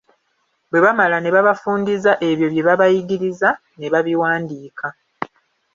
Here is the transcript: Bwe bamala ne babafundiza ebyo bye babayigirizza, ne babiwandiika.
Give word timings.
Bwe 0.69 0.79
bamala 0.85 1.17
ne 1.19 1.29
babafundiza 1.35 2.11
ebyo 2.29 2.47
bye 2.53 2.63
babayigirizza, 2.67 3.49
ne 3.77 3.87
babiwandiika. 3.93 4.87